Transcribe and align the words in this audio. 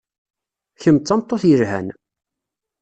Kemm 0.81 0.97
d 0.99 1.03
tameṭṭut 1.03 1.43
yelhan. 1.47 1.87